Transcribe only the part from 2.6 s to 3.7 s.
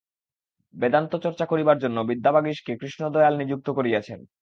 কৃষ্ণদয়াল নিযুক্ত